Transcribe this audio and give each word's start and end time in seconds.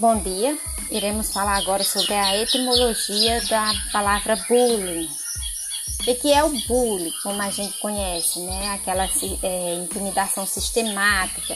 Bom 0.00 0.18
dia, 0.18 0.56
iremos 0.90 1.30
falar 1.30 1.58
agora 1.58 1.84
sobre 1.84 2.14
a 2.14 2.34
etimologia 2.38 3.38
da 3.50 3.70
palavra 3.92 4.34
bullying. 4.48 5.10
O 6.06 6.14
que 6.14 6.32
é 6.32 6.42
o 6.42 6.48
bullying, 6.66 7.12
como 7.22 7.42
a 7.42 7.50
gente 7.50 7.76
conhece, 7.80 8.40
né? 8.40 8.70
Aquela 8.70 9.04
é, 9.04 9.74
intimidação 9.74 10.46
sistemática 10.46 11.54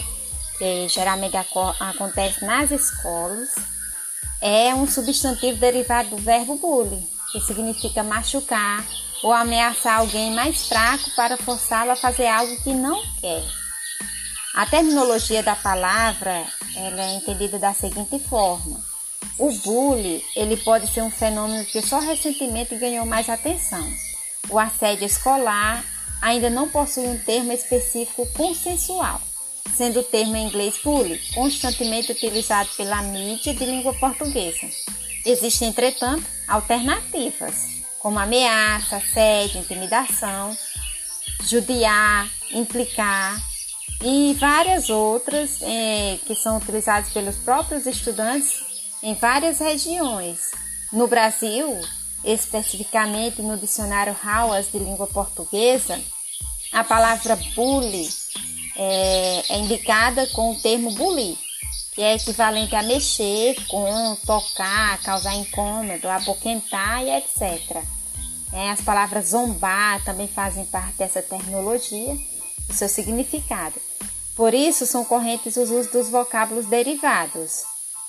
que 0.59 0.87
geralmente 0.89 1.39
acontece 1.39 2.45
nas 2.45 2.71
escolas. 2.71 3.49
É 4.43 4.75
um 4.75 4.87
substantivo 4.87 5.57
derivado 5.57 6.11
do 6.11 6.19
verbo 6.19 6.59
bullying, 6.59 7.09
que 7.33 7.41
significa 7.41 8.03
machucar 8.03 8.85
ou 9.23 9.33
ameaçar 9.33 10.01
alguém 10.01 10.35
mais 10.35 10.69
fraco 10.69 11.11
para 11.17 11.39
forçá-lo 11.39 11.93
a 11.93 11.97
fazer 11.97 12.27
algo 12.27 12.63
que 12.63 12.75
não 12.75 13.03
quer. 13.23 13.43
A 14.55 14.67
terminologia 14.67 15.43
da 15.43 15.57
palavra 15.57 16.45
ela 16.77 17.03
é 17.03 17.15
entendida 17.15 17.59
da 17.59 17.73
seguinte 17.73 18.19
forma: 18.19 18.83
o 19.39 19.51
bullying 19.51 20.23
ele 20.37 20.57
pode 20.57 20.93
ser 20.93 21.03
um 21.03 21.11
fenômeno 21.11 21.65
que 21.65 21.83
só 21.83 21.99
recentemente 21.99 22.77
ganhou 22.77 23.07
mais 23.07 23.29
atenção. 23.29 23.87
O 24.49 24.59
assédio 24.59 25.07
escolar 25.07 25.85
ainda 26.21 26.51
não 26.51 26.69
possui 26.69 27.07
um 27.07 27.19
termo 27.19 27.53
específico 27.53 28.27
consensual, 28.35 29.21
sendo 29.77 30.01
o 30.01 30.05
termo 30.05 30.37
em 30.37 30.47
inglês 30.47 30.75
bullying 30.83 31.21
constantemente 31.35 32.13
utilizado 32.13 32.69
pela 32.77 33.03
mídia 33.03 33.55
de 33.55 33.65
língua 33.65 33.95
portuguesa. 33.95 34.69
Existem, 35.25 35.69
entretanto, 35.69 36.25
alternativas, 36.47 37.83
como 37.99 38.19
ameaça, 38.19 38.97
assédio, 38.97 39.61
intimidação, 39.61 40.57
judiar, 41.47 42.29
implicar, 42.53 43.41
e 44.03 44.35
várias 44.35 44.91
outras 44.91 45.63
é, 45.63 46.19
que 46.27 46.35
são 46.35 46.59
utilizadas 46.59 47.13
pelos 47.13 47.37
próprios 47.37 47.87
estudantes 47.87 48.61
em 49.03 49.15
várias 49.15 49.59
regiões. 49.59 50.51
No 50.93 51.07
Brasil, 51.07 51.81
especificamente 52.25 53.43
no 53.43 53.57
dicionário 53.57 54.17
Howard 54.25 54.69
de 54.71 54.79
língua 54.79 55.07
portuguesa, 55.07 56.01
a 56.73 56.83
palavra 56.83 57.37
bully 57.55 58.09
é, 58.77 59.43
é 59.49 59.59
indicada 59.59 60.27
com 60.29 60.53
o 60.53 60.61
termo 60.61 60.91
bully, 60.93 61.39
que 61.95 62.03
é 62.03 62.17
equivalente 62.17 62.75
a 62.75 62.83
mexer 62.83 63.57
com, 63.69 64.17
tocar, 64.27 65.01
causar 65.03 65.35
incômodo, 65.35 66.09
apoquentar 66.09 67.03
e 67.05 67.11
etc. 67.11 67.83
É, 68.53 68.71
as 68.71 68.81
palavras 68.81 69.31
zombar 69.31 70.05
também 70.05 70.29
fazem 70.29 70.65
parte 70.67 70.99
dessa 70.99 71.23
terminologia 71.23 72.17
e 72.69 72.75
seu 72.75 72.89
significado. 72.89 73.75
Por 74.37 74.53
isso, 74.53 74.85
são 74.87 75.05
correntes 75.05 75.57
os 75.57 75.71
usos 75.71 75.93
dos 75.93 76.09
vocábulos 76.09 76.67
derivados, 76.67 77.63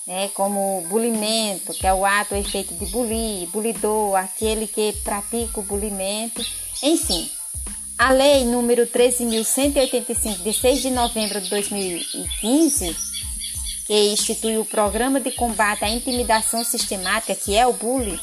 né, 0.06 0.28
como 0.34 0.84
bulimento, 0.88 1.72
que 1.72 1.86
é 1.86 1.94
o 1.94 2.04
ato 2.04 2.34
ou 2.34 2.40
efeito 2.40 2.74
de 2.74 2.86
bulir, 2.86 3.48
bulidor, 3.48 4.16
aquele 4.16 4.66
que 4.66 4.92
pratica 5.04 5.60
o 5.60 5.62
bulimento, 5.62 6.44
enfim. 6.82 7.30
A 7.98 8.10
lei 8.10 8.44
número 8.44 8.86
13.185, 8.86 10.42
de 10.42 10.52
6 10.52 10.82
de 10.82 10.90
novembro 10.90 11.40
de 11.40 11.48
2015, 11.48 12.96
que 13.86 14.12
institui 14.12 14.58
o 14.58 14.64
Programa 14.64 15.20
de 15.20 15.30
Combate 15.30 15.84
à 15.84 15.88
Intimidação 15.88 16.62
Sistemática, 16.64 17.34
que 17.34 17.56
é 17.56 17.66
o 17.66 17.72
bullying, 17.72 18.18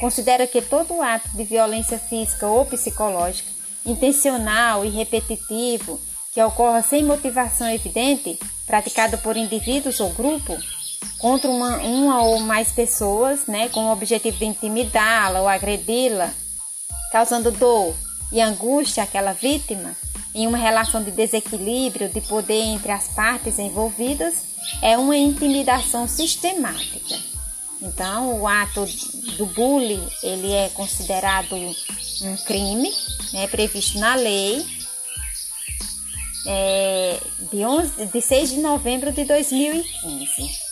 considera 0.00 0.46
que 0.46 0.60
todo 0.60 1.00
ato 1.00 1.28
de 1.36 1.44
violência 1.44 1.98
física 1.98 2.46
ou 2.46 2.64
psicológica, 2.64 3.48
intencional 3.86 4.84
e 4.84 4.88
repetitivo, 4.88 6.00
que 6.32 6.42
ocorra 6.42 6.82
sem 6.82 7.04
motivação 7.04 7.68
evidente, 7.68 8.38
praticado 8.66 9.18
por 9.18 9.36
indivíduos 9.36 10.00
ou 10.00 10.10
grupo, 10.10 10.56
contra 11.18 11.50
uma, 11.50 11.76
uma 11.78 12.22
ou 12.22 12.40
mais 12.40 12.72
pessoas, 12.72 13.46
né, 13.46 13.68
com 13.68 13.86
o 13.86 13.92
objetivo 13.92 14.38
de 14.38 14.44
intimidá-la 14.44 15.40
ou 15.40 15.48
agredi-la, 15.48 16.32
causando 17.12 17.50
dor 17.52 17.94
e 18.32 18.40
angústia 18.40 19.04
àquela 19.04 19.32
vítima, 19.32 19.94
em 20.34 20.46
uma 20.46 20.58
relação 20.58 21.02
de 21.02 21.12
desequilíbrio 21.12 22.08
de 22.08 22.20
poder 22.22 22.60
entre 22.60 22.90
as 22.90 23.08
partes 23.08 23.58
envolvidas, 23.58 24.34
é 24.82 24.98
uma 24.98 25.16
intimidação 25.16 26.08
sistemática. 26.08 27.16
Então, 27.80 28.40
o 28.40 28.48
ato 28.48 28.86
do 29.36 29.46
bullying 29.46 30.04
ele 30.22 30.50
é 30.50 30.70
considerado 30.70 31.54
um 31.54 32.36
crime, 32.44 32.90
né, 33.34 33.48
previsto 33.48 33.98
na 33.98 34.14
lei 34.14 34.64
é, 36.46 37.20
de, 37.50 37.64
11, 37.64 38.06
de 38.06 38.20
6 38.20 38.50
de 38.50 38.56
novembro 38.58 39.12
de 39.12 39.24
2015. 39.24 40.63